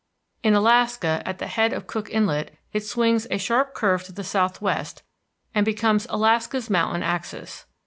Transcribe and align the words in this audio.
In 0.41 0.55
Alaska, 0.55 1.21
at 1.27 1.37
the 1.37 1.45
head 1.45 1.73
of 1.73 1.85
Cook 1.85 2.09
Inlet, 2.09 2.57
it 2.73 2.83
swings 2.83 3.27
a 3.29 3.37
sharp 3.37 3.75
curve 3.75 4.03
to 4.05 4.11
the 4.11 4.23
southwest 4.23 5.03
and 5.53 5.63
becomes 5.63 6.07
Alaska's 6.09 6.71
mountain 6.71 7.03
axis. 7.03 7.67